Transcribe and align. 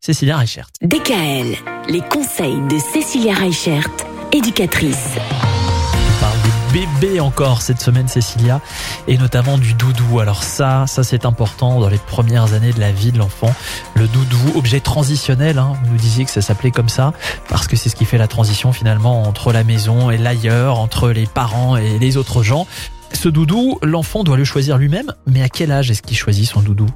Cécilia 0.00 0.36
Reichert. 0.36 0.68
DKL, 0.82 1.56
les 1.88 2.02
conseils 2.02 2.60
de 2.68 2.76
Cécilia 2.78 3.32
Reichert, 3.32 3.88
éducatrice. 4.30 5.16
On 5.16 6.20
parle 6.20 6.36
des 6.42 6.86
bébés 7.00 7.20
encore 7.20 7.62
cette 7.62 7.80
semaine, 7.80 8.06
Cécilia, 8.06 8.60
et 9.08 9.16
notamment 9.16 9.56
du 9.56 9.72
doudou. 9.72 10.20
Alors 10.20 10.42
ça, 10.42 10.86
ça 10.86 11.02
c'est 11.02 11.24
important 11.24 11.80
dans 11.80 11.88
les 11.88 11.96
premières 11.96 12.52
années 12.52 12.74
de 12.74 12.80
la 12.80 12.92
vie 12.92 13.12
de 13.12 13.18
l'enfant. 13.18 13.54
Le 13.94 14.08
doudou, 14.08 14.36
objet 14.56 14.80
transitionnel, 14.80 15.58
hein, 15.58 15.72
vous 15.82 15.92
nous 15.92 15.98
disiez 15.98 16.26
que 16.26 16.30
ça 16.30 16.42
s'appelait 16.42 16.70
comme 16.70 16.90
ça, 16.90 17.14
parce 17.48 17.66
que 17.66 17.74
c'est 17.74 17.88
ce 17.88 17.96
qui 17.96 18.04
fait 18.04 18.18
la 18.18 18.28
transition 18.28 18.74
finalement 18.74 19.22
entre 19.22 19.54
la 19.54 19.64
maison 19.64 20.10
et 20.10 20.18
l'ailleurs, 20.18 20.78
entre 20.80 21.08
les 21.08 21.24
parents 21.24 21.78
et 21.78 21.98
les 21.98 22.18
autres 22.18 22.42
gens. 22.42 22.66
Ce 23.12 23.28
doudou, 23.28 23.78
l'enfant 23.82 24.24
doit 24.24 24.36
le 24.36 24.44
choisir 24.44 24.78
lui-même, 24.78 25.12
mais 25.26 25.42
à 25.42 25.48
quel 25.48 25.70
âge 25.70 25.90
est-ce 25.90 26.02
qu'il 26.02 26.16
choisit 26.16 26.46
son 26.46 26.60
doudou? 26.60 26.86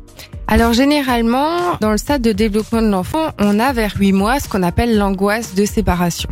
Alors 0.48 0.72
généralement, 0.72 1.76
dans 1.80 1.90
le 1.90 1.98
stade 1.98 2.22
de 2.22 2.32
développement 2.32 2.82
de 2.82 2.88
l'enfant, 2.88 3.30
on 3.38 3.58
a 3.58 3.72
vers 3.72 3.94
8 3.98 4.12
mois 4.12 4.40
ce 4.40 4.48
qu'on 4.48 4.62
appelle 4.62 4.96
l'angoisse 4.96 5.54
de 5.54 5.64
séparation. 5.64 6.28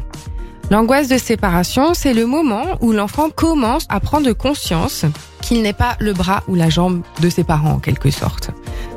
L'angoisse 0.70 1.08
de 1.08 1.18
séparation, 1.18 1.94
c'est 1.94 2.14
le 2.14 2.26
moment 2.26 2.64
où 2.80 2.92
l'enfant 2.92 3.28
commence 3.28 3.84
à 3.88 4.00
prendre 4.00 4.32
conscience 4.32 5.04
qu'il 5.42 5.60
n'est 5.62 5.74
pas 5.74 5.96
le 6.00 6.14
bras 6.14 6.42
ou 6.48 6.54
la 6.54 6.70
jambe 6.70 7.02
de 7.20 7.28
ses 7.28 7.44
parents 7.44 7.72
en 7.72 7.78
quelque 7.78 8.10
sorte. 8.10 8.50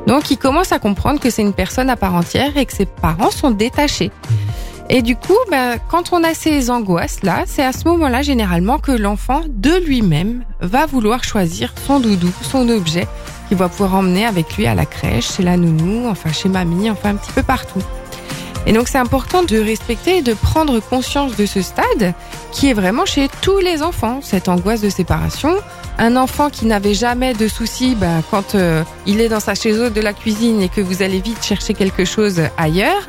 Donc 0.06 0.30
il 0.30 0.38
commence 0.38 0.72
à 0.72 0.78
comprendre 0.78 1.20
que 1.20 1.28
c'est 1.28 1.42
une 1.42 1.52
personne 1.52 1.90
à 1.90 1.96
part 1.96 2.14
entière 2.14 2.56
et 2.56 2.64
que 2.64 2.72
ses 2.72 2.86
parents 2.86 3.30
sont 3.30 3.50
détachés. 3.50 4.10
Et 4.90 5.02
du 5.02 5.16
coup, 5.16 5.36
ben, 5.50 5.76
quand 5.90 6.12
on 6.12 6.24
a 6.24 6.32
ces 6.32 6.70
angoisses-là, 6.70 7.44
c'est 7.46 7.62
à 7.62 7.72
ce 7.72 7.86
moment-là 7.88 8.22
généralement 8.22 8.78
que 8.78 8.92
l'enfant 8.92 9.42
de 9.46 9.84
lui-même 9.84 10.44
va 10.60 10.86
vouloir 10.86 11.24
choisir 11.24 11.74
son 11.86 12.00
doudou, 12.00 12.30
son 12.40 12.68
objet 12.70 13.06
qu'il 13.48 13.58
va 13.58 13.68
pouvoir 13.68 13.96
emmener 13.96 14.24
avec 14.24 14.56
lui 14.56 14.66
à 14.66 14.74
la 14.74 14.86
crèche, 14.86 15.32
chez 15.32 15.42
la 15.42 15.58
nounou, 15.58 16.08
enfin 16.08 16.32
chez 16.32 16.48
mamie, 16.48 16.90
enfin 16.90 17.10
un 17.10 17.16
petit 17.16 17.32
peu 17.32 17.42
partout. 17.42 17.82
Et 18.68 18.72
donc 18.72 18.86
c'est 18.86 18.98
important 18.98 19.42
de 19.42 19.56
respecter 19.56 20.18
et 20.18 20.22
de 20.22 20.34
prendre 20.34 20.78
conscience 20.78 21.34
de 21.36 21.46
ce 21.46 21.62
stade 21.62 22.12
qui 22.52 22.68
est 22.68 22.74
vraiment 22.74 23.06
chez 23.06 23.28
tous 23.40 23.58
les 23.60 23.82
enfants, 23.82 24.20
cette 24.22 24.46
angoisse 24.46 24.82
de 24.82 24.90
séparation. 24.90 25.56
Un 25.96 26.16
enfant 26.16 26.50
qui 26.50 26.66
n'avait 26.66 26.92
jamais 26.92 27.32
de 27.32 27.48
soucis 27.48 27.94
ben, 27.94 28.22
quand 28.30 28.54
euh, 28.54 28.84
il 29.06 29.22
est 29.22 29.30
dans 29.30 29.40
sa 29.40 29.54
chaise 29.54 29.90
de 29.90 30.00
la 30.02 30.12
cuisine 30.12 30.60
et 30.60 30.68
que 30.68 30.82
vous 30.82 31.02
allez 31.02 31.18
vite 31.18 31.42
chercher 31.42 31.72
quelque 31.72 32.04
chose 32.04 32.42
ailleurs, 32.58 33.06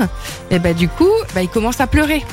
et 0.49 0.59
ben 0.59 0.73
du 0.73 0.87
coup, 0.87 1.11
ben, 1.35 1.41
il 1.41 1.49
commence 1.49 1.81
à 1.81 1.87
pleurer. 1.87 2.23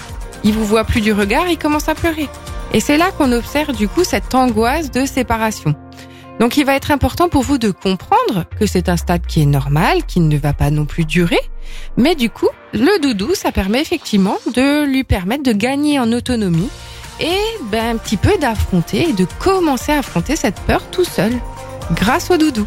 Il 0.44 0.52
vous 0.52 0.64
voit 0.64 0.84
plus 0.84 1.00
du 1.00 1.12
regard, 1.12 1.48
il 1.48 1.58
commence 1.58 1.88
à 1.88 1.96
pleurer. 1.96 2.28
Et 2.72 2.78
c'est 2.78 2.96
là 2.96 3.10
qu'on 3.10 3.32
observe 3.32 3.74
du 3.74 3.88
coup 3.88 4.04
cette 4.04 4.36
angoisse 4.36 4.92
de 4.92 5.04
séparation. 5.04 5.74
Donc 6.38 6.56
il 6.58 6.66
va 6.66 6.76
être 6.76 6.90
important 6.90 7.28
pour 7.28 7.42
vous 7.42 7.58
de 7.58 7.70
comprendre 7.70 8.44
que 8.60 8.66
c'est 8.66 8.88
un 8.88 8.96
stade 8.96 9.26
qui 9.26 9.42
est 9.42 9.46
normal, 9.46 10.04
qui 10.06 10.20
ne 10.20 10.36
va 10.36 10.52
pas 10.52 10.70
non 10.70 10.84
plus 10.84 11.04
durer. 11.04 11.40
Mais 11.96 12.14
du 12.14 12.30
coup, 12.30 12.48
le 12.76 13.00
doudou, 13.00 13.34
ça 13.34 13.52
permet 13.52 13.80
effectivement 13.80 14.36
de 14.54 14.84
lui 14.84 15.04
permettre 15.04 15.42
de 15.42 15.52
gagner 15.52 15.98
en 15.98 16.12
autonomie 16.12 16.68
et 17.20 17.38
ben, 17.70 17.94
un 17.94 17.96
petit 17.96 18.16
peu 18.16 18.36
d'affronter 18.38 19.08
et 19.08 19.12
de 19.12 19.26
commencer 19.38 19.92
à 19.92 19.98
affronter 19.98 20.36
cette 20.36 20.60
peur 20.60 20.82
tout 20.90 21.04
seul 21.04 21.32
grâce 21.92 22.30
au 22.30 22.36
doudou. 22.36 22.66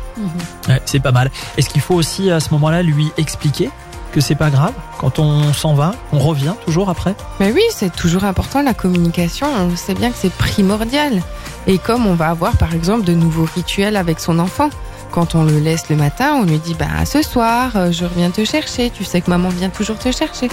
Ouais, 0.67 0.81
C'est 0.85 0.99
pas 0.99 1.11
mal. 1.11 1.29
Est-ce 1.57 1.69
qu'il 1.69 1.81
faut 1.81 1.95
aussi 1.95 2.31
à 2.31 2.39
ce 2.39 2.49
moment-là 2.51 2.81
lui 2.81 3.11
expliquer 3.17 3.69
que 4.11 4.21
c'est 4.21 4.35
pas 4.35 4.49
grave 4.49 4.73
quand 4.97 5.19
on 5.19 5.53
s'en 5.53 5.75
va, 5.75 5.93
on 6.11 6.19
revient 6.19 6.55
toujours 6.65 6.89
après? 6.89 7.13
Mais 7.39 7.51
oui, 7.51 7.61
c'est 7.71 7.95
toujours 7.95 8.23
important 8.23 8.63
la 8.63 8.73
communication. 8.73 9.47
On 9.59 9.75
sait 9.75 9.93
bien 9.93 10.09
que 10.09 10.17
c'est 10.17 10.33
primordial. 10.33 11.21
Et 11.67 11.77
comme 11.77 12.07
on 12.07 12.15
va 12.15 12.29
avoir 12.29 12.57
par 12.57 12.73
exemple 12.73 13.03
de 13.03 13.13
nouveaux 13.13 13.47
rituels 13.55 13.95
avec 13.95 14.19
son 14.19 14.39
enfant. 14.39 14.69
Quand 15.11 15.35
on 15.35 15.43
le 15.43 15.59
laisse 15.59 15.89
le 15.89 15.95
matin, 15.95 16.35
on 16.35 16.43
lui 16.43 16.59
dit 16.59 16.75
bah 16.75 17.05
ce 17.05 17.21
soir, 17.21 17.71
euh, 17.75 17.91
je 17.91 18.05
reviens 18.05 18.29
te 18.29 18.43
chercher. 18.45 18.89
Tu 18.89 19.03
sais 19.03 19.21
que 19.21 19.29
maman 19.29 19.49
vient 19.49 19.69
toujours 19.69 19.97
te 19.97 20.11
chercher. 20.11 20.49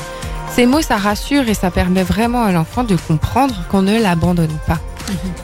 Ces 0.55 0.67
mots, 0.67 0.83
ça 0.83 0.97
rassure 0.97 1.49
et 1.49 1.55
ça 1.55 1.71
permet 1.71 2.03
vraiment 2.03 2.43
à 2.43 2.53
l'enfant 2.53 2.85
de 2.85 2.97
comprendre 2.97 3.55
qu'on 3.71 3.83
ne 3.83 4.01
l'abandonne 4.01 4.57
pas. 4.67 4.79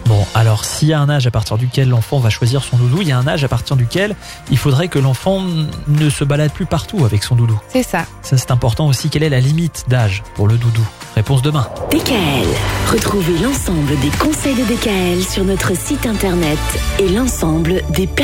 Bon, 0.06 0.24
alors 0.34 0.64
s'il 0.64 0.88
y 0.88 0.92
a 0.92 1.00
un 1.00 1.08
âge 1.08 1.26
à 1.26 1.30
partir 1.30 1.56
duquel 1.56 1.88
l'enfant 1.88 2.18
va 2.18 2.30
choisir 2.30 2.64
son 2.64 2.76
doudou, 2.76 3.02
il 3.02 3.08
y 3.08 3.12
a 3.12 3.18
un 3.18 3.26
âge 3.26 3.44
à 3.44 3.48
partir 3.48 3.76
duquel 3.76 4.16
il 4.50 4.58
faudrait 4.58 4.88
que 4.88 4.98
l'enfant 4.98 5.42
ne 5.88 6.10
se 6.10 6.24
balade 6.24 6.50
plus 6.50 6.66
partout 6.66 7.04
avec 7.04 7.22
son 7.22 7.36
doudou. 7.36 7.60
C'est 7.68 7.82
ça. 7.82 8.06
Ça 8.22 8.36
c'est 8.36 8.50
important 8.50 8.88
aussi. 8.88 9.08
Quelle 9.08 9.22
est 9.22 9.28
la 9.28 9.40
limite 9.40 9.84
d'âge 9.88 10.22
pour 10.34 10.48
le 10.48 10.56
doudou? 10.56 10.84
Réponse 11.14 11.42
demain. 11.42 11.68
DKL, 11.90 12.48
retrouvez 12.90 13.38
l'ensemble 13.38 13.98
des 14.00 14.10
conseils 14.18 14.54
de 14.54 14.64
DKL 14.64 15.22
sur 15.22 15.44
notre 15.44 15.76
site 15.76 16.06
internet 16.06 16.58
et 16.98 17.08
l'ensemble 17.08 17.82
des 17.90 18.06
plateformes. 18.06 18.22